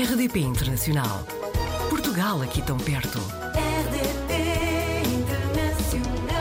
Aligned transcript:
RDP 0.00 0.38
Internacional. 0.38 1.26
Portugal 1.90 2.40
aqui 2.40 2.62
tão 2.62 2.76
perto. 2.76 3.18
RDP 3.18 4.32
Internacional. 5.12 6.38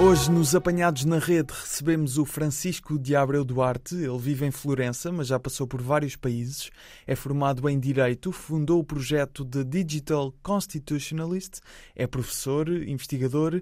Hoje, 0.00 0.30
nos 0.30 0.54
Apanhados 0.54 1.04
na 1.04 1.18
Rede, 1.18 1.52
recebemos 1.52 2.18
o 2.18 2.24
Francisco 2.24 2.96
de 2.96 3.16
Abreu 3.16 3.44
Duarte. 3.44 3.96
Ele 3.96 4.16
vive 4.16 4.46
em 4.46 4.52
Florença, 4.52 5.10
mas 5.10 5.26
já 5.26 5.40
passou 5.40 5.66
por 5.66 5.82
vários 5.82 6.14
países. 6.14 6.70
É 7.04 7.16
formado 7.16 7.68
em 7.68 7.80
Direito, 7.80 8.30
fundou 8.30 8.78
o 8.78 8.84
projeto 8.84 9.44
de 9.44 9.64
Digital 9.64 10.32
Constitutionalist, 10.44 11.58
é 11.96 12.06
professor, 12.06 12.68
investigador. 12.68 13.60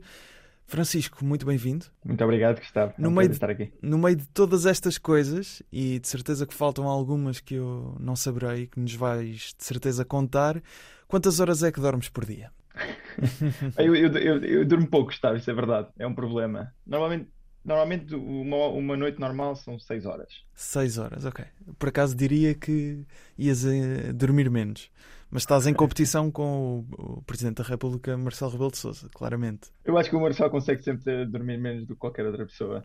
Francisco, 0.66 1.24
muito 1.24 1.44
bem-vindo. 1.46 1.86
Muito 2.04 2.22
obrigado, 2.24 2.58
Gustavo. 2.58 2.92
É 2.98 3.02
No 3.02 3.08
um 3.08 3.12
meio 3.12 3.28
de- 3.28 3.34
estar 3.34 3.50
aqui. 3.50 3.72
No 3.82 3.98
meio 3.98 4.16
de 4.16 4.26
todas 4.28 4.66
estas 4.66 4.96
coisas, 4.98 5.62
e 5.70 5.98
de 5.98 6.08
certeza 6.08 6.46
que 6.46 6.54
faltam 6.54 6.88
algumas 6.88 7.38
que 7.40 7.54
eu 7.54 7.96
não 8.00 8.16
saberei, 8.16 8.66
que 8.66 8.80
nos 8.80 8.94
vais 8.94 9.54
de 9.58 9.64
certeza 9.64 10.04
contar, 10.04 10.60
quantas 11.06 11.38
horas 11.38 11.62
é 11.62 11.70
que 11.70 11.80
dormes 11.80 12.08
por 12.08 12.24
dia? 12.24 12.50
Eu, 13.78 13.94
eu, 13.94 14.08
eu, 14.16 14.44
eu 14.44 14.64
durmo 14.64 14.88
pouco, 14.88 15.06
Gustavo, 15.10 15.36
isso 15.36 15.48
é 15.48 15.54
verdade. 15.54 15.86
É 15.96 16.04
um 16.04 16.12
problema. 16.14 16.74
Normalmente, 16.84 17.28
normalmente 17.64 18.12
uma, 18.14 18.66
uma 18.68 18.96
noite 18.96 19.20
normal 19.20 19.54
são 19.54 19.78
6 19.78 20.04
horas. 20.04 20.28
Seis 20.52 20.98
horas, 20.98 21.24
ok. 21.24 21.44
Por 21.78 21.90
acaso 21.90 22.16
diria 22.16 22.54
que 22.54 23.04
ias 23.38 23.64
eh, 23.64 24.12
dormir 24.12 24.50
menos. 24.50 24.90
Mas 25.34 25.42
estás 25.42 25.66
em 25.66 25.74
competição 25.74 26.30
com 26.30 26.86
o, 26.96 27.16
o 27.18 27.22
Presidente 27.22 27.56
da 27.56 27.64
República, 27.64 28.16
Marcelo 28.16 28.52
Rebelo 28.52 28.70
de 28.70 28.78
Sousa, 28.78 29.08
claramente. 29.12 29.62
Eu 29.84 29.98
acho 29.98 30.08
que 30.08 30.14
o 30.14 30.20
Marcelo 30.20 30.48
consegue 30.48 30.80
sempre 30.84 31.26
dormir 31.26 31.58
menos 31.58 31.88
do 31.88 31.94
que 31.94 31.98
qualquer 31.98 32.24
outra 32.24 32.46
pessoa. 32.46 32.84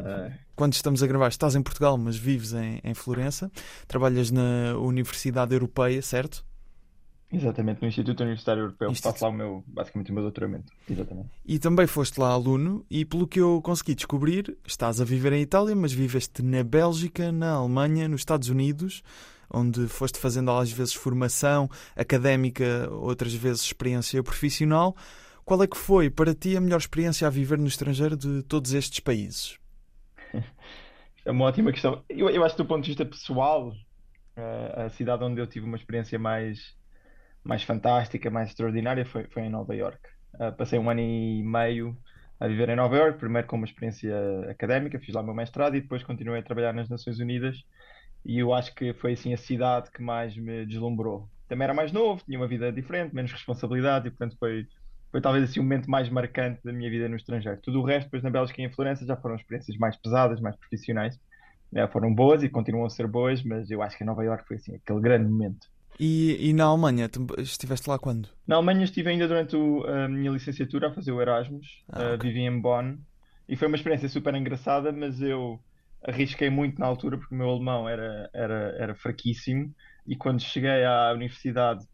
Ah, 0.00 0.32
Quando 0.56 0.72
estamos 0.74 1.00
a 1.00 1.06
gravar, 1.06 1.28
estás 1.28 1.54
em 1.54 1.62
Portugal, 1.62 1.96
mas 1.96 2.16
vives 2.16 2.52
em, 2.54 2.80
em 2.82 2.92
Florença. 2.92 3.52
Trabalhas 3.86 4.32
na 4.32 4.76
Universidade 4.76 5.54
Europeia, 5.54 6.02
certo? 6.02 6.44
exatamente, 7.32 7.82
no 7.82 7.88
Instituto 7.88 8.20
Universitário 8.20 8.62
Europeu. 8.62 8.90
Instituto- 8.90 9.12
Faço 9.12 9.24
lá 9.24 9.30
o 9.30 9.34
meu, 9.34 9.64
basicamente 9.66 10.10
o 10.10 10.14
meu 10.14 10.22
doutoramento. 10.22 10.72
Exatamente. 10.90 11.28
E 11.44 11.58
também 11.58 11.86
foste 11.86 12.18
lá 12.18 12.30
aluno, 12.30 12.84
e 12.90 13.04
pelo 13.04 13.26
que 13.28 13.38
eu 13.40 13.60
consegui 13.62 13.94
descobrir, 13.94 14.56
estás 14.66 15.00
a 15.00 15.04
viver 15.04 15.32
em 15.34 15.42
Itália, 15.42 15.76
mas 15.76 15.92
viveste 15.92 16.42
na 16.42 16.62
Bélgica, 16.64 17.30
na 17.30 17.50
Alemanha, 17.52 18.08
nos 18.08 18.22
Estados 18.22 18.48
Unidos, 18.48 19.02
onde 19.50 19.86
foste 19.88 20.18
fazendo 20.18 20.50
às 20.50 20.70
vezes 20.70 20.94
formação 20.94 21.68
académica, 21.94 22.88
outras 22.90 23.34
vezes 23.34 23.62
experiência 23.62 24.22
profissional. 24.22 24.96
Qual 25.44 25.62
é 25.62 25.66
que 25.66 25.76
foi 25.76 26.10
para 26.10 26.34
ti 26.34 26.56
a 26.56 26.60
melhor 26.60 26.78
experiência 26.78 27.26
a 27.26 27.30
viver 27.30 27.58
no 27.58 27.68
estrangeiro 27.68 28.16
de 28.16 28.42
todos 28.42 28.72
estes 28.72 29.00
países? 29.00 29.58
É 31.24 31.32
uma 31.32 31.44
ótima 31.44 31.72
questão. 31.72 32.04
Eu, 32.08 32.30
eu 32.30 32.44
acho 32.44 32.54
que 32.54 32.62
do 32.62 32.68
ponto 32.68 32.84
de 32.84 32.90
vista 32.90 33.04
pessoal, 33.04 33.72
ah, 34.36 34.84
a 34.84 34.90
cidade 34.90 35.24
onde 35.24 35.40
eu 35.40 35.46
tive 35.48 35.66
uma 35.66 35.76
experiência 35.76 36.16
mais, 36.20 36.76
mais 37.42 37.64
fantástica, 37.64 38.30
mais 38.30 38.50
extraordinária 38.50 39.04
foi, 39.04 39.24
foi 39.24 39.42
em 39.42 39.50
Nova 39.50 39.74
York. 39.74 39.98
Ah, 40.38 40.52
passei 40.52 40.78
um 40.78 40.88
ano 40.88 41.00
e 41.00 41.42
meio 41.42 41.96
a 42.38 42.46
viver 42.46 42.68
em 42.68 42.76
Nova 42.76 42.96
York, 42.96 43.18
primeiro 43.18 43.48
com 43.48 43.56
uma 43.56 43.66
experiência 43.66 44.14
académica, 44.48 45.00
fiz 45.00 45.14
lá 45.14 45.20
o 45.20 45.24
meu 45.24 45.34
mestrado 45.34 45.74
e 45.74 45.80
depois 45.80 46.04
continuei 46.04 46.38
a 46.38 46.44
trabalhar 46.44 46.72
nas 46.72 46.88
Nações 46.88 47.18
Unidas 47.18 47.56
e 48.26 48.38
eu 48.40 48.52
acho 48.52 48.74
que 48.74 48.92
foi 48.94 49.12
assim 49.14 49.32
a 49.32 49.36
cidade 49.38 49.90
que 49.92 50.02
mais 50.02 50.36
me 50.36 50.66
deslumbrou. 50.66 51.28
Também 51.48 51.64
era 51.64 51.74
mais 51.74 51.92
novo, 51.92 52.22
tinha 52.24 52.38
uma 52.38 52.48
vida 52.48 52.72
diferente, 52.72 53.14
menos 53.14 53.32
responsabilidade 53.32 54.08
e 54.08 54.10
portanto 54.10 54.36
foi, 54.38 54.66
foi 55.12 55.20
talvez 55.20 55.44
assim 55.48 55.60
o 55.60 55.62
momento 55.62 55.88
mais 55.90 56.08
marcante 56.10 56.60
da 56.64 56.72
minha 56.72 56.90
vida 56.90 57.08
no 57.08 57.16
estrangeiro. 57.16 57.60
Tudo 57.62 57.80
o 57.80 57.84
resto, 57.84 58.06
depois 58.06 58.22
na 58.22 58.30
Bélgica 58.30 58.60
e 58.60 58.64
em 58.64 58.72
Florença, 58.72 59.06
já 59.06 59.16
foram 59.16 59.36
experiências 59.36 59.76
mais 59.78 59.96
pesadas, 59.96 60.40
mais 60.40 60.56
profissionais. 60.56 61.16
Eh, 61.74 61.86
foram 61.88 62.14
boas 62.14 62.42
e 62.42 62.48
continuam 62.48 62.86
a 62.86 62.90
ser 62.90 63.06
boas, 63.06 63.42
mas 63.44 63.70
eu 63.70 63.82
acho 63.82 63.96
que 63.96 64.04
em 64.04 64.06
Nova 64.06 64.24
Iorque 64.24 64.46
foi 64.46 64.56
assim 64.56 64.74
aquele 64.76 65.00
grande 65.00 65.30
momento. 65.30 65.66
E, 65.98 66.50
e 66.50 66.52
na 66.52 66.64
Alemanha, 66.64 67.08
tu 67.08 67.26
estiveste 67.38 67.88
lá 67.88 67.98
quando? 67.98 68.28
Na 68.46 68.56
Alemanha 68.56 68.84
estive 68.84 69.08
ainda 69.10 69.26
durante 69.26 69.56
o- 69.56 69.84
a 69.86 70.08
minha 70.08 70.30
licenciatura 70.30 70.88
a 70.88 70.92
fazer 70.92 71.12
o 71.12 71.20
Erasmus, 71.20 71.66
Ah, 71.92 72.02
eh, 72.02 72.14
ok. 72.14 72.28
vivi 72.28 72.40
em 72.40 72.60
Bonn 72.60 72.96
e 73.48 73.56
foi 73.56 73.66
uma 73.68 73.76
experiência 73.76 74.08
super 74.08 74.34
engraçada, 74.34 74.92
mas 74.92 75.20
eu 75.20 75.58
arrisquei 76.04 76.50
muito 76.50 76.78
na 76.78 76.86
altura 76.86 77.18
porque 77.18 77.34
o 77.34 77.38
meu 77.38 77.48
alemão 77.50 77.88
era, 77.88 78.30
era, 78.32 78.76
era 78.78 78.94
fraquíssimo 78.94 79.74
e 80.06 80.16
quando 80.16 80.40
cheguei 80.40 80.84
à 80.84 81.12
universidade 81.12 81.84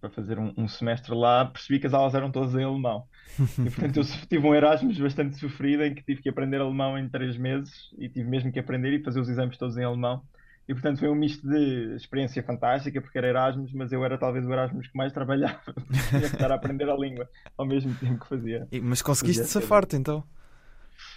para- 0.00 0.10
fazer 0.10 0.38
um, 0.38 0.52
um 0.58 0.68
semestre 0.68 1.14
lá, 1.14 1.46
percebi 1.46 1.78
que 1.80 1.86
as 1.86 1.94
aulas 1.94 2.14
eram 2.14 2.30
todas 2.30 2.54
em 2.54 2.62
alemão. 2.62 3.06
E 3.38 3.70
portanto 3.70 3.96
eu 3.96 4.04
tive 4.28 4.46
um 4.46 4.54
Erasmus 4.54 4.98
bastante 4.98 5.38
sofrido 5.38 5.82
em 5.82 5.94
que 5.94 6.02
tive 6.02 6.20
que 6.20 6.28
aprender 6.28 6.60
alemão 6.60 6.98
em 6.98 7.08
três 7.08 7.38
meses 7.38 7.72
e 7.96 8.06
tive 8.08 8.28
mesmo 8.28 8.52
que 8.52 8.58
aprender 8.58 8.92
e 8.92 9.02
fazer 9.02 9.18
os 9.20 9.30
exames 9.30 9.56
todos 9.56 9.78
em 9.78 9.84
alemão. 9.84 10.22
E 10.68 10.72
portanto 10.74 10.98
foi 10.98 11.08
um 11.08 11.14
misto 11.14 11.46
de 11.46 11.94
experiência 11.94 12.42
fantástica, 12.42 13.00
porque 13.00 13.16
era 13.18 13.28
Erasmus, 13.28 13.72
mas 13.72 13.92
eu 13.92 14.04
era 14.04 14.18
talvez 14.18 14.46
o 14.46 14.52
Erasmus 14.52 14.88
que 14.88 14.96
mais 14.96 15.12
trabalhava, 15.12 15.60
porque 15.64 15.82
tinha 16.10 16.20
que 16.20 16.26
estar 16.26 16.50
a 16.50 16.54
aprender 16.54 16.88
a 16.88 16.96
língua 16.96 17.28
ao 17.56 17.66
mesmo 17.66 17.94
tempo 17.94 18.20
que 18.20 18.28
fazia. 18.28 18.66
Mas 18.82 19.00
conseguiste 19.02 19.44
safar-te 19.44 19.96
então? 19.96 20.24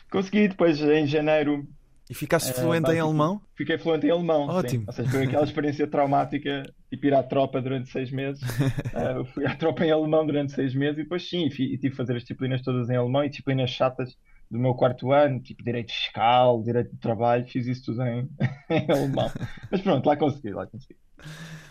Consegui 0.10 0.48
depois 0.48 0.80
em 0.82 1.06
janeiro, 1.08 1.68
E 2.10 2.14
ficaste 2.14 2.50
eh, 2.52 2.54
fluente 2.54 2.78
em 2.78 2.82
basic- 2.84 3.02
alemão? 3.02 3.42
fiquei 3.56 3.78
fluente 3.78 4.08
em 4.08 4.12
alemão, 4.12 4.46
sim. 4.50 4.58
Ótimo. 4.58 4.84
Ou 4.88 4.94
seja, 4.94 5.10
foi 5.10 5.24
aquela 5.26 5.44
experiência 5.44 5.88
traumática, 5.88 6.64
tipo 6.90 7.06
ir 7.06 7.14
à 7.14 7.22
tropa 7.24 7.62
durante 7.62 7.90
seis 7.90 8.10
meses. 8.12 8.42
Eu 9.18 9.26
fui 9.26 9.46
à 9.46 9.56
tropa 9.56 9.86
em 9.86 9.92
alemão 9.92 10.26
durante 10.26 10.54
seis 10.54 10.74
meses 10.74 11.00
e 11.00 11.04
depois 11.04 11.28
sim, 11.28 11.46
e 11.48 11.50
tive 11.50 11.90
que 11.90 11.96
fazer 11.96 12.16
as 12.16 12.22
disciplinas 12.22 12.62
todas 12.62 12.90
em 12.90 12.96
alemão 12.96 13.24
e 13.26 13.30
disciplinas 13.30 13.70
chatas 13.70 14.16
do 14.50 14.58
meu 14.58 14.74
quarto 14.74 15.12
ano, 15.12 15.42
tipo 15.42 15.62
direito 15.62 15.92
fiscal, 15.92 16.64
direito 16.64 16.92
de 16.92 17.00
trabalho, 17.00 17.46
fiz 17.48 17.68
isso 17.68 17.84
tudo 17.86 18.02
em, 18.04 18.30
em 18.72 18.90
alemão. 18.90 19.30
Mas 19.70 19.82
pronto, 19.82 20.06
lá 20.06 20.16
consegui, 20.16 20.52
lá 20.52 20.66
consegui. 20.66 20.96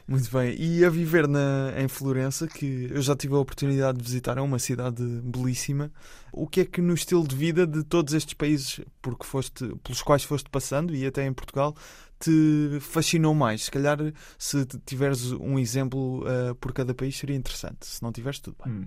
Muito 0.08 0.30
bem. 0.30 0.54
E 0.56 0.84
a 0.84 0.90
viver 0.90 1.26
na, 1.26 1.74
em 1.76 1.88
Florença, 1.88 2.46
que 2.46 2.88
eu 2.90 3.02
já 3.02 3.16
tive 3.16 3.34
a 3.34 3.38
oportunidade 3.38 3.98
de 3.98 4.04
visitar, 4.04 4.38
é 4.38 4.40
uma 4.40 4.58
cidade 4.58 5.02
belíssima. 5.22 5.90
O 6.32 6.46
que 6.46 6.60
é 6.60 6.64
que 6.64 6.80
no 6.80 6.94
estilo 6.94 7.26
de 7.26 7.34
vida 7.34 7.66
de 7.66 7.82
todos 7.82 8.14
estes 8.14 8.34
países 8.34 8.80
porque 9.02 9.24
foste, 9.24 9.66
pelos 9.82 10.02
quais 10.02 10.22
foste 10.22 10.48
passando 10.48 10.94
e 10.94 11.04
até 11.04 11.26
em 11.26 11.32
Portugal 11.32 11.74
te 12.20 12.78
fascinou 12.80 13.34
mais? 13.34 13.64
Se 13.64 13.70
calhar, 13.70 13.98
se 14.38 14.64
tiveres 14.86 15.32
um 15.32 15.58
exemplo 15.58 16.24
eh, 16.26 16.54
por 16.60 16.72
cada 16.72 16.94
país, 16.94 17.16
seria 17.16 17.34
interessante. 17.34 17.86
Se 17.86 18.00
não 18.00 18.12
tiveres, 18.12 18.38
tudo 18.38 18.56
bem. 18.64 18.72
Hum. 18.72 18.86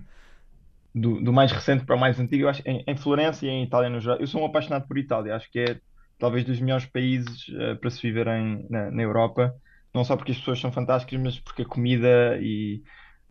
Do, 0.92 1.20
do 1.20 1.32
mais 1.32 1.52
recente 1.52 1.84
para 1.84 1.94
o 1.94 2.00
mais 2.00 2.18
antigo, 2.18 2.44
eu 2.44 2.48
acho 2.48 2.62
em, 2.64 2.82
em 2.86 2.96
Florença 2.96 3.44
e 3.44 3.48
em 3.48 3.62
Itália 3.62 3.90
no 3.90 4.00
geral. 4.00 4.18
Eu 4.18 4.26
sou 4.26 4.40
um 4.40 4.46
apaixonado 4.46 4.88
por 4.88 4.96
Itália, 4.96 5.36
acho 5.36 5.50
que 5.50 5.58
é 5.58 5.80
talvez 6.18 6.44
dos 6.44 6.58
melhores 6.60 6.86
países 6.86 7.46
eh, 7.54 7.74
para 7.74 7.90
se 7.90 8.00
viver 8.00 8.26
em, 8.26 8.66
na, 8.70 8.90
na 8.90 9.02
Europa, 9.02 9.54
não 9.94 10.04
só 10.04 10.16
porque 10.16 10.32
as 10.32 10.38
pessoas 10.38 10.60
são 10.60 10.72
fantásticas, 10.72 11.20
mas 11.20 11.38
porque 11.38 11.62
a 11.62 11.66
comida 11.66 12.38
e 12.40 12.82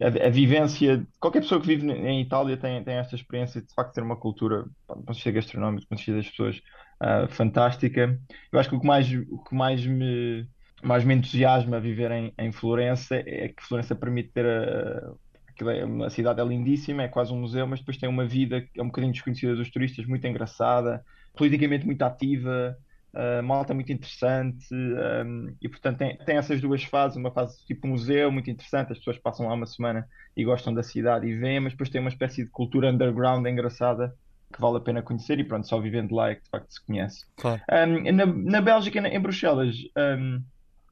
a, 0.02 0.28
a 0.28 0.30
vivência. 0.30 1.06
Qualquer 1.20 1.42
pessoa 1.42 1.62
que 1.62 1.68
vive 1.68 1.90
em 1.92 2.22
Itália 2.22 2.58
tem, 2.58 2.84
tem 2.84 2.96
esta 2.96 3.16
experiência 3.16 3.62
de, 3.62 3.68
de 3.68 3.74
facto 3.74 3.94
ter 3.94 4.02
uma 4.02 4.16
cultura, 4.18 4.64
do 4.64 4.70
ponto 4.88 5.06
de 5.06 5.14
vista 5.14 5.32
gastronómico, 5.32 5.82
do 5.86 5.88
ponto 5.88 6.00
de 6.00 6.06
vista 6.06 6.16
das 6.16 6.30
pessoas, 6.30 6.62
ah, 7.00 7.28
fantástica. 7.30 8.20
Eu 8.52 8.60
acho 8.60 8.70
que 8.70 8.76
o 8.76 8.80
que 8.80 8.88
mais, 8.88 9.08
o 9.12 9.44
que 9.44 9.56
mais 9.56 9.86
me, 9.86 10.48
mais 10.84 11.04
me 11.04 11.14
entusiasma 11.16 11.78
a 11.78 11.80
viver 11.80 12.12
em, 12.12 12.34
em 12.38 12.52
Florença 12.52 13.16
é 13.16 13.50
que 13.50 13.64
Florença 13.64 13.96
permite 13.96 14.32
ter 14.32 14.46
a, 14.46 15.14
Aquilo 15.60 15.70
é, 15.72 16.06
a 16.06 16.10
cidade 16.10 16.40
é 16.40 16.46
lindíssima, 16.46 17.04
é 17.04 17.08
quase 17.10 17.34
um 17.34 17.42
museu, 17.42 17.68
mas 17.68 17.80
depois 17.80 17.98
tem 17.98 18.08
uma 18.08 18.26
vida 18.26 18.62
que 18.62 18.80
é 18.80 18.84
um 18.84 18.88
bocadinho 18.88 19.12
desconhecida 19.12 19.56
dos 19.56 19.70
turistas, 19.70 20.06
muito 20.06 20.26
engraçada, 20.26 21.04
politicamente 21.36 21.86
muito 21.86 22.02
ativa, 22.02 22.78
uh, 23.14 23.44
malta 23.44 23.74
muito 23.74 23.92
interessante, 23.92 24.68
um, 24.74 25.56
e 25.62 25.70
portanto 25.70 25.98
tem, 25.98 26.18
tem 26.18 26.38
essas 26.38 26.62
duas 26.62 26.84
fases, 26.84 27.18
uma 27.18 27.32
fase 27.32 27.66
tipo 27.66 27.88
museu, 27.88 28.32
muito 28.32 28.50
interessante, 28.50 28.92
as 28.92 28.98
pessoas 28.98 29.18
passam 29.18 29.48
lá 29.48 29.54
uma 29.54 29.66
semana 29.66 30.08
e 30.36 30.44
gostam 30.44 30.74
da 30.74 30.84
cidade 30.84 31.28
e 31.28 31.36
vêm, 31.36 31.60
mas 31.60 31.74
depois 31.74 31.90
tem 31.90 32.02
uma 32.02 32.10
espécie 32.10 32.44
de 32.44 32.50
cultura 32.50 32.90
underground 32.92 33.46
engraçada 33.46 34.14
que 34.52 34.60
vale 34.60 34.78
a 34.78 34.82
pena 34.82 35.02
conhecer 35.02 35.38
e 35.40 35.44
pronto, 35.44 35.68
só 35.68 35.80
vivendo 35.80 36.16
lá 36.16 36.32
é 36.32 36.36
que 36.36 36.44
de 36.44 36.50
facto 36.50 36.72
se 36.72 36.84
conhece. 36.84 37.26
Claro. 37.38 37.62
Um, 37.72 38.12
na, 38.12 38.26
na 38.26 38.62
Bélgica, 38.62 39.00
em 39.00 39.20
Bruxelas, 39.20 39.76
um, 39.96 40.42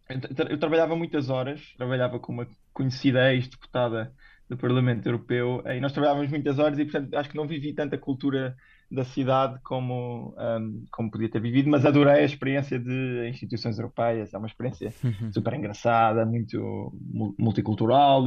eu, 0.07 0.35
tra- 0.35 0.51
eu 0.51 0.57
trabalhava 0.59 0.95
muitas 0.95 1.29
horas, 1.29 1.73
trabalhava 1.75 2.19
com 2.19 2.31
uma 2.31 2.47
conhecida 2.71 3.33
ex-deputada 3.33 4.13
do 4.47 4.55
Parlamento 4.55 5.07
Europeu 5.07 5.63
e 5.65 5.79
nós 5.79 5.91
trabalhávamos 5.91 6.29
muitas 6.29 6.59
horas 6.59 6.77
e, 6.77 6.85
portanto, 6.85 7.13
acho 7.15 7.29
que 7.29 7.35
não 7.35 7.47
vivi 7.47 7.73
tanta 7.73 7.97
cultura 7.97 8.55
da 8.89 9.03
cidade 9.03 9.59
como, 9.63 10.35
um, 10.37 10.85
como 10.91 11.11
podia 11.11 11.29
ter 11.29 11.41
vivido, 11.41 11.69
mas 11.69 11.85
adorei 11.85 12.21
a 12.21 12.25
experiência 12.25 12.79
de 12.79 13.29
instituições 13.29 13.77
europeias, 13.77 14.33
é 14.33 14.37
uma 14.37 14.47
experiência 14.47 14.95
super 15.29 15.53
engraçada, 15.53 16.25
muito 16.25 16.57
mu- 17.01 17.35
multicultural, 17.37 18.23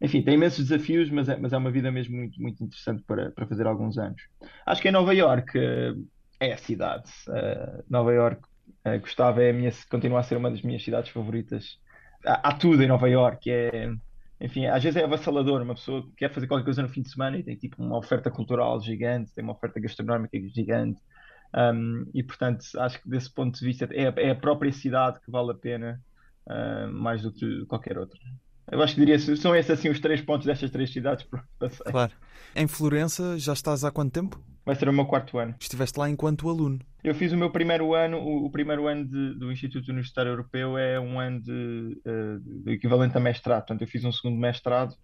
enfim, 0.00 0.22
tem 0.22 0.34
imensos 0.34 0.68
desafios, 0.68 1.10
mas 1.10 1.28
é, 1.28 1.36
mas 1.36 1.52
é 1.52 1.56
uma 1.56 1.70
vida 1.70 1.90
mesmo 1.90 2.16
muito, 2.16 2.40
muito 2.40 2.62
interessante 2.64 3.02
para, 3.06 3.30
para 3.32 3.46
fazer 3.46 3.66
alguns 3.66 3.96
anos. 3.98 4.20
Acho 4.66 4.82
que 4.82 4.88
em 4.88 4.92
Nova 4.92 5.14
Iorque 5.14 5.58
eh, 5.58 5.92
é 6.40 6.52
a 6.52 6.56
cidade. 6.58 7.10
Eh, 7.28 7.82
Nova 7.88 8.12
Iorque, 8.12 8.46
eh, 8.84 8.98
Gustavo, 8.98 9.40
é 9.40 9.50
a 9.50 9.52
minha, 9.52 9.70
continua 9.90 10.20
a 10.20 10.22
ser 10.22 10.36
uma 10.36 10.50
das 10.50 10.62
minhas 10.62 10.82
cidades 10.84 11.10
favoritas. 11.10 11.78
Há, 12.26 12.50
há 12.50 12.54
tudo 12.58 12.82
em 12.82 12.88
Nova 12.88 13.08
Iorque, 13.08 13.50
é, 13.50 13.88
enfim, 14.44 14.66
às 14.66 14.82
vezes 14.82 15.00
é 15.00 15.04
avassalador, 15.04 15.62
uma 15.62 15.74
pessoa 15.74 16.06
quer 16.18 16.30
fazer 16.30 16.46
qualquer 16.46 16.66
coisa 16.66 16.82
no 16.82 16.88
fim 16.90 17.00
de 17.00 17.08
semana 17.08 17.38
e 17.38 17.42
tem 17.42 17.56
tipo 17.56 17.82
uma 17.82 17.96
oferta 17.96 18.30
cultural 18.30 18.78
gigante, 18.78 19.32
tem 19.32 19.42
uma 19.42 19.54
oferta 19.54 19.80
gastronómica 19.80 20.38
gigante. 20.54 21.00
Um, 21.56 22.04
e 22.12 22.22
portanto, 22.22 22.62
acho 22.78 23.00
que 23.00 23.08
desse 23.08 23.32
ponto 23.32 23.58
de 23.58 23.64
vista 23.64 23.88
é, 23.90 24.12
é 24.16 24.30
a 24.32 24.34
própria 24.34 24.70
cidade 24.70 25.18
que 25.20 25.30
vale 25.30 25.52
a 25.52 25.54
pena 25.54 25.98
uh, 26.46 26.92
mais 26.92 27.22
do 27.22 27.32
que 27.32 27.64
qualquer 27.64 27.96
outra. 27.96 28.20
Eu 28.70 28.82
acho 28.82 28.94
que 28.94 29.00
diria 29.00 29.18
são 29.18 29.56
esses 29.56 29.70
assim 29.70 29.88
os 29.88 29.98
três 29.98 30.20
pontos 30.20 30.46
destas 30.46 30.70
três 30.70 30.92
cidades. 30.92 31.26
Claro. 31.90 32.12
Em 32.54 32.66
Florença 32.66 33.38
já 33.38 33.54
estás 33.54 33.82
há 33.82 33.90
quanto 33.90 34.12
tempo? 34.12 34.38
Vai 34.64 34.74
ser 34.74 34.88
o 34.88 34.92
meu 34.92 35.04
quarto 35.04 35.38
ano. 35.38 35.54
Estiveste 35.60 35.98
lá 35.98 36.08
enquanto 36.08 36.48
aluno. 36.48 36.78
Eu 37.02 37.14
fiz 37.14 37.32
o 37.32 37.36
meu 37.36 37.50
primeiro 37.50 37.92
ano, 37.94 38.18
o, 38.18 38.46
o 38.46 38.50
primeiro 38.50 38.86
ano 38.86 39.04
de, 39.04 39.34
do 39.34 39.52
Instituto 39.52 39.88
Universitário 39.90 40.30
Europeu 40.30 40.78
é 40.78 40.98
um 40.98 41.20
ano 41.20 41.42
de, 41.42 42.00
uh, 42.06 42.64
de 42.64 42.72
equivalente 42.72 43.16
a 43.16 43.20
mestrado. 43.20 43.60
Portanto, 43.60 43.82
eu 43.82 43.86
fiz 43.88 44.02
um 44.04 44.12
segundo 44.12 44.38
mestrado 44.38 44.94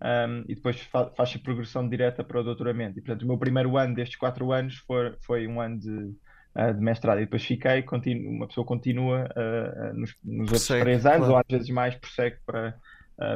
um, 0.00 0.44
e 0.48 0.54
depois 0.54 0.80
fa 0.80 1.10
faz 1.16 1.34
a 1.34 1.38
progressão 1.40 1.88
direta 1.88 2.22
para 2.22 2.40
o 2.40 2.44
doutoramento. 2.44 2.96
E, 2.96 3.02
portanto, 3.02 3.22
o 3.22 3.26
meu 3.26 3.36
primeiro 3.38 3.76
ano 3.76 3.92
destes 3.92 4.16
quatro 4.16 4.52
anos 4.52 4.76
foi, 4.86 5.16
foi 5.26 5.48
um 5.48 5.60
ano 5.60 5.80
de, 5.80 5.90
uh, 5.90 6.72
de 6.72 6.80
mestrado. 6.80 7.18
E 7.18 7.24
depois 7.24 7.44
fiquei, 7.44 7.84
uma 8.24 8.46
pessoa 8.46 8.64
continua 8.64 9.28
uh, 9.36 9.98
nos, 9.98 10.14
nos 10.22 10.52
outros 10.52 10.68
três 10.68 11.04
anos, 11.06 11.26
claro. 11.26 11.32
ou 11.32 11.38
às 11.38 11.46
vezes 11.50 11.70
mais, 11.70 11.96
prossegue 11.96 12.36
para, 12.46 12.76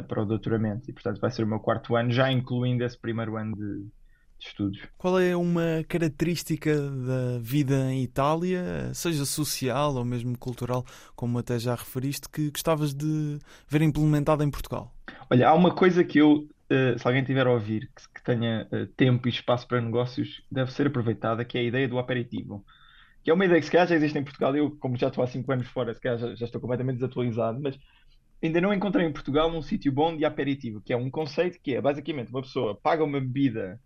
para 0.07 0.23
o 0.23 0.25
doutoramento. 0.25 0.89
E, 0.89 0.93
portanto, 0.93 1.21
vai 1.21 1.33
ser 1.33 1.43
o 1.43 1.47
meu 1.49 1.59
quarto 1.59 1.97
ano, 1.97 2.13
já 2.13 2.31
incluindo 2.31 2.85
esse 2.85 2.97
primeiro 2.97 3.37
ano 3.37 3.57
de 3.57 3.97
estudos. 4.39 4.79
Qual 4.97 5.19
é 5.19 5.37
uma 5.37 5.85
característica 5.89 6.75
da 6.75 7.39
vida 7.41 7.93
em 7.93 8.03
Itália, 8.03 8.93
seja 8.95 9.25
social 9.25 9.95
ou 9.95 10.05
mesmo 10.05 10.37
cultural, 10.39 10.85
como 11.15 11.39
até 11.39 11.59
já 11.59 11.75
referiste, 11.75 12.29
que 12.29 12.51
gostavas 12.51 12.95
de 12.95 13.39
ver 13.69 13.83
implementada 13.83 14.45
em 14.45 14.51
Portugal? 14.51 14.93
Olha, 15.31 15.49
há 15.49 15.55
uma 15.55 15.75
coisa 15.75 16.05
que 16.05 16.19
eu, 16.19 16.49
uh, 16.71 16.99
se 16.99 17.07
alguém 17.07 17.25
tiver 17.25 17.47
a 17.47 17.53
ouvir, 17.53 17.91
que, 18.15 18.23
tenha 18.23 18.67
uh, 18.73 18.87
tempo 18.97 19.29
e 19.29 19.31
espaço 19.31 19.67
para 19.69 19.81
negócios, 19.81 20.43
deve 20.51 20.73
ser 20.73 20.89
aproveitada, 20.89 21.45
que 21.45 21.57
é 21.57 21.61
a 21.61 21.65
ideia 21.65 21.89
do 21.89 21.99
aperitivo. 21.99 22.65
Que 23.23 23.31
é 23.31 23.35
uma 23.35 23.45
ideia 23.45 23.61
que 23.61 23.67
se 23.67 23.73
calhar 23.73 23.87
já 23.87 23.95
existe 23.95 24.19
em 24.19 24.25
Portugal, 24.25 24.55
eu, 24.57 24.71
como 24.73 24.97
já 24.97 25.09
estou 25.09 25.23
há 25.23 25.27
5 25.27 25.51
anos 25.53 25.67
fora, 25.69 25.95
se 25.95 26.01
calhar 26.01 26.19
já, 26.19 26.35
já 26.35 26.45
estou 26.47 26.61
completamente 26.61 26.97
desatualizado, 26.97 27.61
mas 27.61 27.79
ainda 28.43 28.61
não 28.61 28.73
encontrei 28.73 29.07
em 29.07 29.13
Portugal 29.13 29.51
um 29.51 29.63
sítio 29.63 29.93
bom 29.93 30.17
de 30.17 30.25
aperitivo, 30.25 30.81
que 30.81 30.93
é 30.93 30.97
um 30.97 31.11
conceito 31.11 31.59
que 31.61 31.75
é 31.75 31.81
basicamente 31.81 32.31
uma 32.31 32.43
pessoa 32.43 32.75
paga 32.75 33.05
uma 33.05 33.21
bebida 33.21 33.81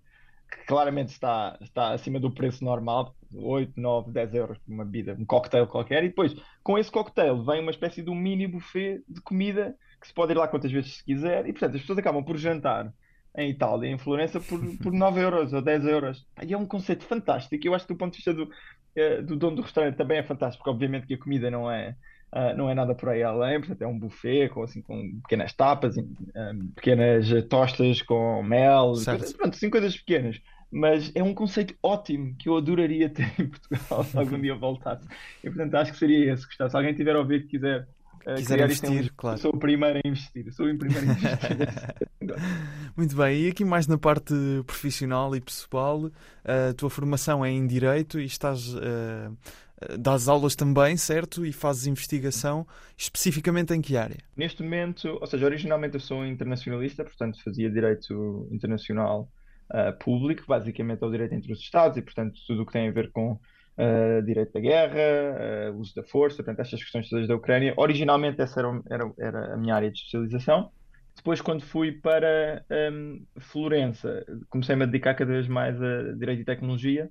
que 0.50 0.67
claramente 0.67 1.11
está, 1.11 1.56
está 1.61 1.93
acima 1.93 2.19
do 2.19 2.31
preço 2.31 2.64
normal, 2.64 3.14
8, 3.32 3.81
9, 3.81 4.11
10 4.11 4.35
euros 4.35 4.58
por 4.58 4.73
uma 4.73 4.85
bebida, 4.85 5.17
um 5.19 5.25
cocktail 5.25 5.67
qualquer, 5.67 6.05
e 6.05 6.08
depois 6.08 6.35
com 6.62 6.76
esse 6.76 6.91
cocktail 6.91 7.43
vem 7.44 7.61
uma 7.61 7.70
espécie 7.70 8.02
de 8.02 8.11
um 8.11 8.14
mini 8.14 8.47
buffet 8.47 9.02
de 9.08 9.20
comida 9.20 9.76
que 10.00 10.06
se 10.08 10.14
pode 10.14 10.32
ir 10.32 10.37
lá 10.37 10.49
quantas 10.49 10.73
vezes 10.73 10.97
se 10.97 11.05
quiser, 11.05 11.47
e 11.47 11.52
portanto 11.52 11.75
as 11.75 11.81
pessoas 11.81 11.99
acabam 11.99 12.25
por 12.25 12.37
jantar 12.37 12.93
em 13.37 13.50
Itália, 13.50 13.88
em 13.88 13.99
Florença, 13.99 14.41
por, 14.41 14.58
por 14.82 14.93
9 14.93 15.20
euros 15.20 15.52
ou 15.52 15.62
10 15.62 15.85
euros. 15.85 16.26
E 16.43 16.52
é 16.52 16.58
um 16.58 16.67
conceito 16.67 17.05
fantástico. 17.05 17.64
Eu 17.67 17.75
acho 17.75 17.87
que 17.87 17.93
do 17.93 17.99
ponto 17.99 18.12
de 18.12 18.17
vista 18.17 18.35
do, 18.35 18.50
eh, 18.97 19.23
do 19.23 19.37
dono 19.37 19.56
do 19.56 19.62
restaurante 19.62 19.97
também 19.97 20.19
é 20.19 20.23
fantástico, 20.23 20.64
porque 20.64 20.75
obviamente 20.75 21.06
que 21.06 21.14
a 21.14 21.19
comida 21.19 21.50
não 21.50 21.70
é, 21.70 21.97
Uh, 22.32 22.56
não 22.56 22.71
é 22.71 22.75
nada 22.75 22.94
por 22.94 23.09
aí 23.09 23.25
além, 23.25 23.59
portanto 23.59 23.82
é 23.82 23.87
um 23.88 23.99
buffet 23.99 24.49
com, 24.50 24.62
assim, 24.62 24.81
com 24.81 25.19
pequenas 25.23 25.53
tapas, 25.53 25.97
um, 25.97 26.69
pequenas 26.77 27.29
tostas 27.49 28.03
com 28.03 28.41
mel, 28.43 28.93
coisas, 29.05 29.32
pronto, 29.32 29.55
assim, 29.55 29.69
coisas 29.69 29.97
pequenas. 29.97 30.41
Mas 30.71 31.11
é 31.17 31.23
um 31.23 31.35
conceito 31.35 31.75
ótimo 31.82 32.37
que 32.38 32.49
eu 32.49 32.56
adoraria 32.56 33.09
ter 33.11 33.32
em 33.37 33.49
Portugal 33.49 34.05
se 34.05 34.17
algum 34.17 34.41
dia 34.41 34.55
voltasse. 34.55 35.05
E 35.43 35.50
portanto 35.50 35.75
acho 35.75 35.93
que 35.93 35.99
seria 35.99 36.32
esse. 36.32 36.47
Se 36.47 36.77
alguém 36.77 36.94
tiver 36.94 37.17
a 37.17 37.19
ouvir 37.19 37.43
que 37.43 37.49
quiser 37.49 37.88
Uh, 38.27 38.35
quiser 38.35 38.61
investir, 38.61 39.00
isto, 39.00 39.15
claro. 39.17 39.38
Sou 39.38 39.50
o 39.50 39.59
primeiro 39.59 39.99
a 40.05 40.06
investir, 40.06 40.53
sou 40.53 40.67
o 40.67 40.79
primeiro 40.79 41.09
a 41.09 41.12
investir. 41.12 41.38
Muito 42.94 43.17
bem, 43.17 43.41
e 43.41 43.49
aqui 43.49 43.65
mais 43.65 43.87
na 43.87 43.97
parte 43.97 44.35
profissional 44.67 45.35
e 45.35 45.41
pessoal, 45.41 46.11
a 46.44 46.75
tua 46.75 46.91
formação 46.91 47.43
é 47.43 47.50
em 47.50 47.67
Direito 47.67 48.21
e 48.21 48.26
estás 48.26 48.75
uh, 48.75 49.35
das 49.99 50.29
aulas 50.29 50.55
também, 50.55 50.97
certo? 50.97 51.44
E 51.44 51.53
fazes 51.53 51.87
investigação 51.87 52.67
especificamente 52.97 53.73
em 53.73 53.81
que 53.81 53.97
área? 53.97 54.19
Neste 54.37 54.62
momento, 54.62 55.19
ou 55.21 55.27
seja, 55.27 55.47
originalmente 55.47 55.94
eu 55.94 56.00
sou 56.00 56.25
internacionalista, 56.25 57.05
portanto 57.05 57.43
fazia 57.43 57.71
direito 57.71 58.49
internacional 58.50 59.29
uh, 59.73 59.97
público, 59.99 60.44
basicamente 60.47 61.03
é 61.03 61.06
o 61.06 61.11
direito 61.11 61.35
entre 61.35 61.53
os 61.53 61.61
Estados 61.61 61.97
e, 61.97 62.03
portanto, 62.03 62.38
tudo 62.47 62.62
o 62.62 62.67
que 62.67 62.73
tem 62.73 62.88
a 62.88 62.93
ver 62.93 63.11
com 63.11 63.32
uh, 63.32 64.23
direito 64.25 64.53
da 64.53 64.61
guerra, 64.61 65.71
uh, 65.71 65.79
uso 65.79 65.94
da 65.94 66.03
força, 66.03 66.37
portanto, 66.37 66.61
estas 66.61 66.83
questões 66.83 67.09
todas 67.09 67.26
da 67.26 67.35
Ucrânia. 67.35 67.73
Originalmente 67.76 68.41
essa 68.41 68.61
era, 68.61 68.83
era, 68.91 69.12
era 69.19 69.55
a 69.55 69.56
minha 69.56 69.75
área 69.75 69.91
de 69.91 69.99
especialização. 69.99 70.71
Depois, 71.17 71.41
quando 71.41 71.62
fui 71.62 71.93
para 71.93 72.65
um, 72.93 73.25
Florença, 73.38 74.25
comecei-me 74.49 74.85
a 74.85 74.87
dedicar 74.87 75.15
cada 75.15 75.33
vez 75.33 75.49
mais 75.49 75.81
a 75.83 76.12
direito 76.12 76.43
e 76.43 76.44
tecnologia 76.44 77.11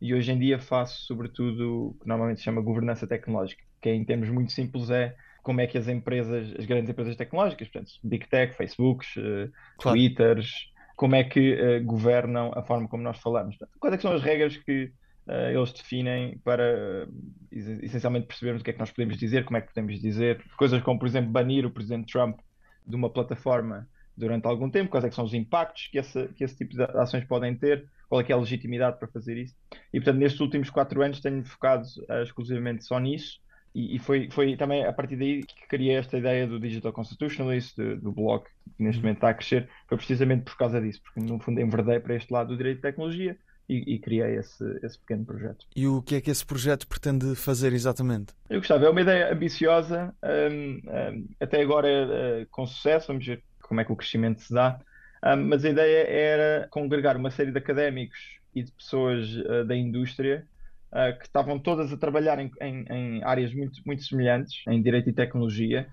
e 0.00 0.14
hoje 0.14 0.32
em 0.32 0.38
dia 0.38 0.58
faço 0.58 1.04
sobretudo 1.06 1.88
o 1.88 1.94
que 2.00 2.08
normalmente 2.08 2.38
se 2.38 2.44
chama 2.44 2.60
governança 2.60 3.06
tecnológica, 3.06 3.62
que 3.80 3.90
em 3.90 4.04
termos 4.04 4.28
muito 4.28 4.52
simples 4.52 4.90
é 4.90 5.14
como 5.42 5.60
é 5.60 5.66
que 5.66 5.76
as 5.76 5.88
empresas, 5.88 6.54
as 6.58 6.64
grandes 6.64 6.88
empresas 6.88 7.16
tecnológicas, 7.16 7.68
portanto, 7.68 7.92
Big 8.02 8.26
Tech, 8.28 8.54
Facebooks, 8.56 9.14
uh, 9.16 9.52
claro. 9.78 9.98
Twitters, 9.98 10.72
como 10.96 11.14
é 11.14 11.22
que 11.22 11.54
uh, 11.54 11.84
governam 11.84 12.50
a 12.54 12.62
forma 12.62 12.88
como 12.88 13.02
nós 13.02 13.18
falamos. 13.18 13.56
Portanto, 13.56 13.78
quais 13.78 13.94
é 13.94 13.98
são 14.00 14.12
as 14.12 14.22
regras 14.22 14.56
que 14.56 14.90
uh, 15.26 15.50
eles 15.52 15.70
definem 15.72 16.38
para 16.38 17.06
essencialmente 17.52 18.26
percebermos 18.26 18.62
o 18.62 18.64
que 18.64 18.70
é 18.70 18.72
que 18.72 18.78
nós 18.78 18.90
podemos 18.90 19.18
dizer, 19.18 19.44
como 19.44 19.58
é 19.58 19.60
que 19.60 19.68
podemos 19.68 20.00
dizer, 20.00 20.42
coisas 20.56 20.82
como, 20.82 20.98
por 20.98 21.06
exemplo, 21.06 21.30
banir 21.30 21.66
o 21.66 21.70
Presidente 21.70 22.10
Trump 22.10 22.38
de 22.86 22.96
uma 22.96 23.10
plataforma 23.10 23.86
durante 24.16 24.46
algum 24.46 24.70
tempo, 24.70 24.90
quais 24.90 25.04
é 25.04 25.08
que 25.08 25.14
são 25.14 25.24
os 25.24 25.34
impactos 25.34 25.88
que 25.88 25.98
esse, 25.98 26.28
que 26.28 26.44
esse 26.44 26.56
tipo 26.56 26.74
de 26.74 26.82
ações 26.82 27.24
podem 27.24 27.54
ter, 27.54 27.88
qual 28.08 28.20
é 28.20 28.24
que 28.24 28.32
é 28.32 28.34
a 28.34 28.38
legitimidade 28.38 28.98
para 28.98 29.08
fazer 29.08 29.36
isso. 29.36 29.54
E, 29.92 29.98
portanto, 29.98 30.18
nestes 30.18 30.40
últimos 30.40 30.70
quatro 30.70 31.02
anos 31.02 31.20
tenho 31.20 31.44
focado 31.44 31.84
uh, 32.08 32.22
exclusivamente 32.22 32.84
só 32.84 32.98
nisso 32.98 33.42
e, 33.74 33.96
e, 33.96 33.98
foi, 33.98 34.28
foi 34.30 34.56
também 34.56 34.84
a 34.84 34.92
partir 34.92 35.16
daí 35.16 35.42
que 35.42 35.66
criei 35.68 35.96
esta 35.96 36.16
ideia 36.16 36.46
do 36.46 36.60
Digital 36.60 36.92
Constitutionalist, 36.92 37.76
do, 37.76 37.96
do 37.96 38.12
blog 38.12 38.44
que 38.76 38.82
neste 38.82 39.00
momento 39.02 39.16
está 39.16 39.30
a 39.30 39.34
crescer, 39.34 39.68
foi 39.88 39.98
precisamente 39.98 40.44
por 40.44 40.56
causa 40.56 40.80
disso, 40.80 41.00
porque 41.02 41.20
no 41.20 41.40
fundo 41.40 41.60
enverdei 41.60 41.98
para 41.98 42.14
este 42.14 42.32
lado 42.32 42.48
do 42.48 42.56
direito 42.56 42.76
de 42.76 42.82
tecnologia 42.82 43.36
e, 43.68 43.94
e, 43.94 43.98
criei 43.98 44.36
esse, 44.36 44.64
esse 44.82 44.98
pequeno 44.98 45.24
projeto. 45.24 45.66
E 45.74 45.88
o 45.88 46.02
que 46.02 46.16
é 46.16 46.20
que 46.20 46.30
esse 46.30 46.44
projeto 46.44 46.86
pretende 46.86 47.34
fazer 47.34 47.72
exatamente? 47.72 48.32
Eu 48.48 48.58
gostava, 48.58 48.84
é 48.84 48.90
uma 48.90 49.00
ideia 49.00 49.32
ambiciosa, 49.32 50.14
um, 50.22 50.80
um, 50.86 51.28
até 51.40 51.60
agora 51.60 51.88
uh, 51.88 52.46
com 52.50 52.66
sucesso, 52.66 53.08
vamos 53.08 53.26
ver 53.26 53.42
como 53.68 53.80
é 53.80 53.84
que 53.84 53.92
o 53.92 53.96
crescimento 53.96 54.40
se 54.40 54.52
dá, 54.52 54.78
um, 55.24 55.48
mas 55.48 55.64
a 55.64 55.70
ideia 55.70 56.06
era 56.06 56.68
congregar 56.70 57.16
uma 57.16 57.30
série 57.30 57.50
de 57.50 57.58
académicos 57.58 58.38
e 58.54 58.62
de 58.62 58.70
pessoas 58.72 59.34
uh, 59.36 59.64
da 59.64 59.74
indústria 59.74 60.46
uh, 60.92 61.18
que 61.18 61.24
estavam 61.24 61.58
todas 61.58 61.92
a 61.92 61.96
trabalhar 61.96 62.38
em, 62.38 62.50
em, 62.60 62.84
em, 62.90 63.24
áreas 63.24 63.52
muito, 63.54 63.80
muito 63.86 64.04
semelhantes, 64.04 64.62
em 64.68 64.82
direito 64.82 65.08
e 65.08 65.12
tecnologia, 65.12 65.88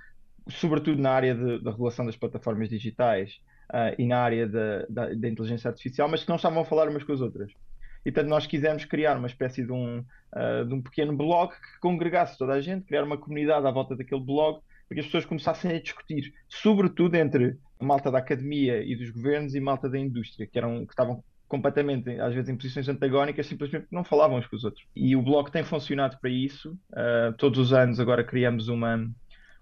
sobretudo 0.50 1.02
na 1.02 1.12
área 1.12 1.34
da 1.60 1.72
regulação 1.72 2.06
das 2.06 2.18
plataformas 2.18 2.70
digitais 2.70 3.40
uh, 3.70 3.96
e 3.98 4.06
na 4.06 4.20
área 4.20 4.48
da, 4.48 5.14
inteligência 5.28 5.70
artificial, 5.70 6.10
mas 6.10 6.24
que 6.24 6.30
não 6.30 6.36
estavam 6.36 6.62
a 6.62 6.66
falar 6.66 6.90
umas 6.90 7.04
com 7.04 7.14
as 7.14 7.22
outras. 7.22 7.52
E 8.06 8.12
portanto 8.12 8.30
nós 8.30 8.48
quisemos 8.48 8.84
criar 8.84 9.16
uma 9.18 9.28
espécie 9.28 9.64
de 9.64 9.72
um, 9.72 10.04
de 10.68 10.74
um 10.74 10.82
pequeno 10.82 11.16
blog 11.16 11.52
que 11.52 11.80
congregasse 11.80 12.36
toda 12.36 12.54
a 12.54 12.60
gente, 12.60 12.88
criar 12.88 13.04
uma 13.04 13.16
comunidade 13.16 13.68
à 13.68 13.70
volta 13.70 13.96
daquele 13.96 14.22
blog, 14.22 14.60
para 14.92 14.96
que 14.96 15.00
as 15.00 15.06
pessoas 15.06 15.24
começassem 15.24 15.72
a 15.72 15.82
discutir, 15.82 16.34
sobretudo 16.50 17.16
entre 17.16 17.58
a 17.80 17.86
malta 17.86 18.12
da 18.12 18.18
academia 18.18 18.84
e 18.84 18.94
dos 18.94 19.10
governos 19.10 19.56
e 19.56 19.60
malta 19.62 19.90
da 19.90 19.98
indústria, 19.98 20.46
que, 20.46 20.58
eram, 20.58 20.86
que 20.86 20.92
estavam 20.92 21.24
completamente, 21.48 22.10
às 22.20 22.34
vezes, 22.34 22.50
em 22.50 22.58
posições 22.58 22.90
antagónicas, 22.90 23.48
simplesmente 23.48 23.88
não 23.90 24.04
falavam 24.04 24.38
uns 24.38 24.48
com 24.48 24.56
os 24.58 24.66
outros. 24.66 24.86
E 24.94 25.16
o 25.16 25.22
blog 25.22 25.50
tem 25.50 25.64
funcionado 25.64 26.18
para 26.20 26.30
isso. 26.30 26.78
Uh, 26.92 27.32
todos 27.38 27.58
os 27.58 27.72
anos 27.72 28.02
agora 28.02 28.22
criamos 28.22 28.68
uma, 28.68 29.10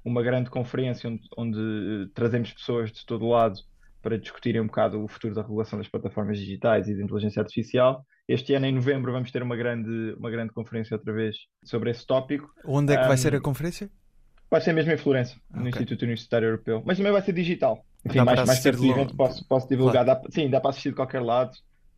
uma 0.03 0.23
grande 0.23 0.49
conferência 0.49 1.07
onde, 1.07 1.21
onde 1.37 2.09
trazemos 2.15 2.51
pessoas 2.51 2.91
de 2.91 3.05
todo 3.05 3.27
lado 3.27 3.59
para 4.01 4.17
discutirem 4.17 4.61
um 4.61 4.65
bocado 4.65 5.03
o 5.03 5.07
futuro 5.07 5.35
da 5.35 5.43
regulação 5.43 5.77
das 5.77 5.87
plataformas 5.87 6.39
digitais 6.39 6.87
e 6.87 6.97
da 6.97 7.03
inteligência 7.03 7.39
artificial. 7.39 8.03
Este 8.27 8.55
ano, 8.55 8.65
em 8.65 8.73
novembro, 8.73 9.11
vamos 9.11 9.29
ter 9.29 9.43
uma 9.43 9.55
grande, 9.55 10.15
uma 10.17 10.31
grande 10.31 10.53
conferência 10.53 10.97
outra 10.97 11.13
vez 11.13 11.35
sobre 11.63 11.91
esse 11.91 12.03
tópico. 12.07 12.49
Onde 12.65 12.93
é 12.93 12.97
que 12.97 13.03
um, 13.03 13.07
vai 13.07 13.17
ser 13.17 13.35
a 13.35 13.39
conferência? 13.39 13.91
Vai 14.49 14.61
ser 14.61 14.73
mesmo 14.73 14.91
em 14.91 14.97
Florença, 14.97 15.35
okay. 15.49 15.61
no 15.61 15.69
Instituto 15.69 16.01
Universitário 16.01 16.47
Europeu. 16.47 16.81
Mas 16.85 16.97
também 16.97 17.11
vai 17.11 17.21
ser 17.21 17.33
digital. 17.33 17.85
Enfim, 18.05 18.21
mais, 18.21 18.45
mais 18.45 18.59
perto 18.59 18.79
do 18.79 18.91
evento 18.91 19.15
posso, 19.15 19.47
posso 19.47 19.67
divulgar. 19.67 20.03
Claro. 20.05 20.21
Dá, 20.23 20.29
sim, 20.31 20.49
dá 20.49 20.59
para 20.59 20.71
assistir 20.71 20.89
de 20.89 20.95
qualquer 20.95 21.21
lado. 21.21 21.51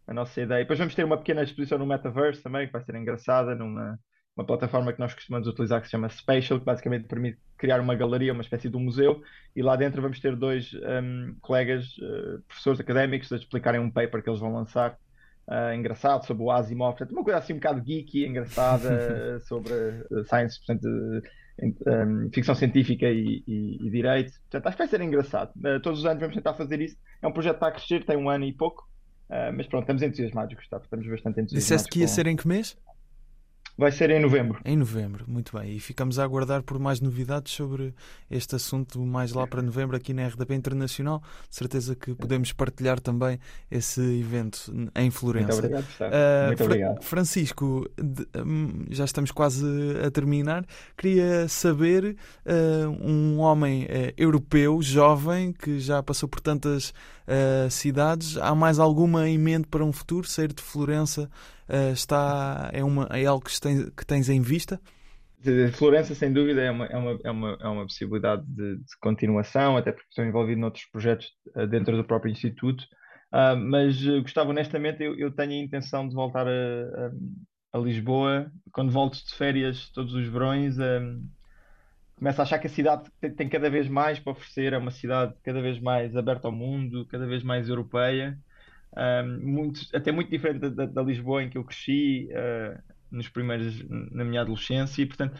A 0.08 0.14
nossa 0.14 0.42
ideia. 0.42 0.62
Depois 0.62 0.78
vamos 0.78 0.94
ter 0.94 1.06
uma 1.06 1.18
pequena 1.18 1.44
exposição 1.44 1.78
no 1.78 1.86
Metaverse 1.86 2.42
também, 2.42 2.68
que 2.68 2.74
vai 2.74 2.84
ser 2.84 2.96
engraçada, 2.96 3.56
numa 3.56 3.98
uma 4.36 4.46
plataforma 4.46 4.94
que 4.94 5.00
nós 5.00 5.14
costumamos 5.14 5.48
utilizar 5.48 5.82
que 5.82 5.88
se 5.88 5.92
chama 5.92 6.10
Spatial, 6.10 6.60
que 6.60 6.66
basicamente 6.66 7.08
permite 7.08 7.38
criar 7.58 7.80
uma 7.80 7.96
galeria, 7.96 8.34
uma 8.34 8.42
espécie 8.42 8.70
de 8.70 8.78
um 8.78 8.80
museu, 8.80 9.22
e 9.56 9.62
lá 9.62 9.76
dentro 9.76 10.02
vamos 10.02 10.20
ter 10.20 10.36
dois 10.36 10.74
um, 10.74 11.36
colegas, 11.42 11.98
uh, 11.98 12.42
professores 12.48 12.80
académicos, 12.80 13.32
a 13.32 13.36
explicarem 13.36 13.80
um 13.80 13.92
paper 13.92 14.24
que 14.24 14.30
eles 14.30 14.40
vão 14.40 14.54
lançar, 14.54 14.98
uh, 15.48 15.74
engraçado, 15.74 16.26
sobre 16.26 16.44
o 16.44 16.52
Asimov, 16.52 16.98
portanto, 16.98 17.12
uma 17.12 17.24
coisa 17.24 17.40
assim 17.40 17.54
um 17.54 17.58
bocado 17.58 17.84
geeky, 17.86 18.26
engraçada, 18.26 19.40
sobre 19.48 19.74
uh, 19.74 20.26
science, 20.26 20.60
portanto, 20.60 20.88
um, 21.88 22.30
ficção 22.34 22.56
científica 22.56 23.06
e, 23.08 23.44
e, 23.48 23.88
e, 23.88 23.90
direito. 23.90 24.34
Portanto, 24.42 24.68
acho 24.68 24.78
que 24.78 24.84
vai 24.84 24.88
ser 24.88 25.02
engraçado. 25.02 25.54
todos 25.84 26.00
os 26.00 26.06
anos 26.06 26.20
vamos 26.20 26.36
tentar 26.36 26.54
fazer 26.54 26.82
isso. 26.82 26.98
É 27.22 27.28
um 27.28 27.32
projeto 27.32 27.54
que 27.54 27.66
está 27.66 27.68
a 27.68 27.72
crescer, 27.72 28.04
tem 28.04 28.18
um 28.18 28.30
ano 28.30 28.46
e 28.46 28.54
pouco, 28.54 28.90
mas 29.54 29.68
pronto, 29.68 29.84
estamos 29.84 30.02
entusiasmados, 30.02 30.56
Gustavo, 30.56 30.84
estamos 30.84 31.08
bastante 31.08 31.40
entusiasmados. 31.40 31.64
Disseste 31.64 31.90
que 31.90 32.00
ia 32.00 32.08
com... 32.08 32.14
ser 32.14 32.28
em 32.28 32.36
que 32.36 32.48
mês? 32.48 32.76
Vai 33.78 33.92
ser 33.92 34.12
em 34.12 34.20
novembro. 34.22 34.60
Em 34.64 34.76
novembro, 34.78 35.26
muito 35.28 35.58
bem. 35.58 35.76
E 35.76 35.80
ficamos 35.80 36.20
a 36.20 36.24
aguardar 36.24 36.62
por 36.62 36.78
mais 36.78 37.00
novidades 37.02 37.54
sobre 37.54 37.94
este 38.30 38.56
assunto 38.56 39.00
mais 39.00 39.32
lá 39.34 39.48
para 39.48 39.62
novembro 39.62 39.96
aqui 39.98 40.14
na 40.14 40.28
RDP 40.28 40.54
Internacional. 40.54 41.24
De 41.50 41.56
certeza 41.56 41.96
que 41.96 42.14
podemos 42.14 42.52
partilhar 42.54 43.00
também 43.00 43.40
esse 43.72 44.02
evento 44.20 44.72
em 44.96 45.10
Florença. 45.10 45.54
Muito 45.62 45.66
obrigado. 45.66 45.84
Uh, 45.84 46.48
Muito 46.48 46.58
Fra- 46.58 46.66
obrigado. 46.66 47.04
Francisco, 47.04 47.90
de- 47.98 48.28
hum, 48.40 48.86
já 48.90 49.06
estamos 49.06 49.32
quase 49.32 49.66
a 50.06 50.12
terminar. 50.12 50.66
Queria 50.98 51.48
saber, 51.48 52.16
uh, 52.46 52.90
um 52.90 53.40
homem 53.40 53.86
uh, 53.86 53.88
europeu, 54.18 54.82
jovem, 54.82 55.52
que 55.54 55.80
já 55.80 56.04
passou 56.04 56.30
por 56.30 56.40
tantas 56.40 56.90
uh, 57.28 57.70
cidades, 57.72 58.38
há 58.38 58.54
mais 58.54 58.78
alguma 58.80 59.28
em 59.28 59.38
mente 59.38 59.68
para 59.68 59.84
um 59.84 59.92
futuro? 59.92 60.28
Sair 60.28 60.54
de 60.54 60.62
Florença 60.62 61.30
está, 61.94 62.70
é, 62.74 62.84
uma, 62.84 63.08
é 63.12 63.26
algo 63.26 63.44
que 63.46 63.60
tens, 63.60 63.90
que 63.92 64.06
tens 64.06 64.30
em 64.30 64.42
vista? 64.42 64.80
Florença, 65.74 66.14
sem 66.14 66.32
dúvida, 66.32 66.62
é 66.62 66.70
uma, 66.70 66.86
é 66.86 66.98
uma, 66.98 67.20
é 67.24 67.32
uma, 67.32 67.58
é 67.62 67.68
uma 67.68 67.84
possibilidade 67.84 68.44
de, 68.46 68.78
de 68.78 68.98
continuação, 69.02 69.76
até 69.76 69.92
porque 69.92 70.08
estou 70.10 70.24
envolvido 70.24 70.62
noutros 70.62 70.86
projetos 70.86 71.28
eh, 71.56 71.66
dentro 71.66 71.98
do 71.98 72.04
próprio 72.04 72.32
Instituto. 72.32 72.84
Ah, 73.32 73.56
mas, 73.56 74.06
eh, 74.06 74.20
Gustavo, 74.20 74.52
honestamente, 74.52 75.02
eu, 75.04 75.18
eu 75.18 75.32
tenho 75.32 75.54
a 75.54 75.66
intenção 75.66 76.08
de 76.08 76.14
voltar 76.14 76.48
a, 76.48 76.52
a- 76.52 77.12
a 77.74 77.78
Lisboa. 77.80 78.52
Quando 78.72 78.92
volto 78.92 79.16
de 79.26 79.34
férias 79.34 79.90
todos 79.92 80.14
os 80.14 80.28
verões, 80.28 80.78
ah, 80.80 81.00
começo 82.16 82.40
a 82.42 82.44
achar 82.44 82.60
que 82.60 82.68
a 82.68 82.70
cidade 82.70 83.10
tem 83.36 83.50
cada 83.50 83.70
vez 83.70 83.88
mais 83.88 84.20
para 84.20 84.34
oferecer. 84.34 84.74
É 84.74 84.78
uma 84.78 84.92
cidade 84.92 85.34
cada 85.44 85.62
vez 85.62 85.80
mais 85.80 86.16
aberta 86.16 86.48
ao 86.48 86.52
mundo, 86.52 87.06
cada 87.08 87.26
vez 87.26 87.44
mais 87.44 87.68
europeia. 87.70 88.38
Muito, 89.42 89.82
até 89.94 90.12
muito 90.12 90.30
diferente 90.30 90.60
da, 90.60 90.70
da- 90.70 90.86
da 90.86 91.02
Lisboa 91.04 91.44
em 91.44 91.50
que 91.50 91.58
eu 91.58 91.64
cresci, 91.64 92.28
ah, 92.34 92.80
nos 93.12 93.28
primeiros, 93.30 93.84
na 94.12 94.24
minha 94.24 94.42
adolescência, 94.42 95.02
e 95.02 95.06
portanto, 95.06 95.40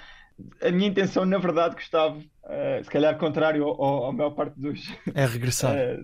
a 0.62 0.72
minha 0.72 0.90
intenção, 0.90 1.26
na 1.26 1.38
verdade, 1.38 1.76
Gustavo, 1.76 2.24
ah, 2.46 2.80
se 2.84 2.90
calhar 2.90 3.18
contrário 3.18 3.64
ao, 3.64 3.82
ao- 3.84 4.06
à 4.10 4.14
maior 4.14 4.32
parte 4.32 4.60
dos, 4.60 4.80
É 5.14 5.26
regressar. 5.26 5.76
é, 5.76 6.00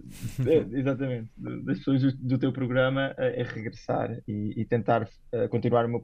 exatamente, 0.80 1.32
das 1.38 1.78
pessoas 1.80 2.02
do, 2.02 2.12
do 2.18 2.38
teu 2.38 2.52
programa, 2.52 3.14
eh, 3.18 3.42
é 3.42 3.44
regressar 3.44 4.12
e, 4.28 4.62
e 4.62 4.66
tentar 4.66 5.08
continuar 5.50 5.86
uma, 5.86 6.02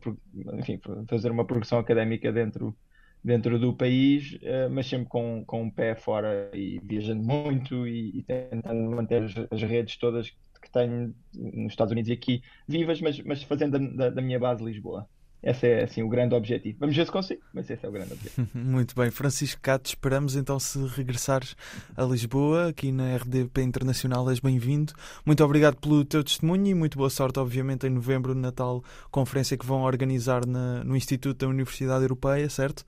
enfim, 0.60 0.80
fazer 1.10 1.32
uma 1.32 1.46
progressão 1.46 1.80
académica 1.80 2.32
dentro, 2.32 2.76
dentro 3.24 3.60
do 3.60 3.76
país, 3.76 4.38
mas 4.72 4.88
sempre 4.88 5.08
com, 5.08 5.44
com 5.46 5.64
um 5.64 5.72
pé 5.72 5.96
fora 5.96 6.50
e 6.54 6.80
viajando 6.84 7.24
muito 7.24 7.88
e, 7.88 8.20
e 8.20 8.24
tentando 8.24 8.90
manter 8.92 9.24
as, 9.24 9.34
as 9.52 9.62
redes 9.64 9.98
todas 9.98 10.32
que 10.64 10.72
tenho 10.72 11.14
nos 11.36 11.74
Estados 11.74 11.92
Unidos 11.92 12.10
e 12.10 12.14
aqui 12.14 12.42
vivas, 12.68 13.00
mas, 13.02 13.20
mas 13.22 13.44
fazendo 13.44 13.78
da, 13.96 14.10
da- 14.10 14.22
minha 14.22 14.40
base 14.40 14.64
Lisboa. 14.64 15.08
Esse 15.46 15.68
é 15.68 15.84
assim 15.84 16.02
o 16.02 16.08
grande 16.08 16.34
objetivo. 16.34 16.78
Vamos 16.80 16.96
ver 16.96 17.06
se 17.06 17.12
consigo, 17.12 17.42
mas 17.54 17.70
esse 17.70 17.86
é 17.86 17.90
o 17.90 17.92
grande 17.92 18.14
objetivo. 18.14 18.48
Muito 18.56 18.96
bem, 18.96 19.12
Francisco 19.12 19.60
Cato, 19.62 19.90
esperamos 19.90 20.38
então 20.38 20.58
se 20.58 20.80
regressares 20.88 21.54
a 21.98 22.04
Lisboa, 22.06 22.70
aqui 22.70 22.94
na 22.94 23.14
RDP 23.18 23.62
Internacional, 23.62 24.30
és 24.30 24.40
bem-vindo. 24.40 24.94
Muito 25.26 25.44
obrigado 25.44 25.76
pelo 25.82 26.06
teu 26.06 26.24
testemunho 26.24 26.68
e 26.68 26.74
muito 26.74 26.98
boa 26.98 27.10
sorte, 27.10 27.40
obviamente, 27.42 27.86
em 27.86 27.90
novembro, 27.90 28.34
na 28.34 28.54
tal 28.54 28.82
conferência 29.12 29.58
que 29.58 29.66
vão 29.66 29.82
organizar 29.82 30.46
na- 30.46 30.82
no 30.86 30.96
Instituto 30.96 31.40
da 31.40 31.48
Universidade 31.50 32.04
Europeia, 32.06 32.50
certo? 32.50 32.86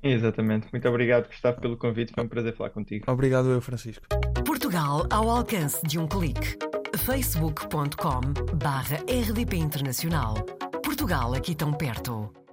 Exatamente. 0.00 0.68
Muito 0.70 0.88
obrigado, 0.88 1.26
Gustavo, 1.26 1.60
pelo 1.60 1.76
convite. 1.76 2.12
Foi 2.14 2.22
um 2.22 2.28
prazer 2.28 2.54
falar 2.54 2.70
contigo. 2.70 3.10
Obrigado 3.10 3.48
eu, 3.50 3.60
Francisco. 3.60 4.04
Portugal 4.46 5.06
ao 5.10 5.28
alcance 5.28 5.84
de 5.86 5.98
um 5.98 6.06
clique. 6.06 6.56
facebook.com 7.04 8.22
barra 8.56 8.96
rdp 8.96 9.56
internacional. 9.58 10.34
Portugal 10.82 11.34
aqui 11.34 11.54
tão 11.54 11.70
perto. 11.70 12.43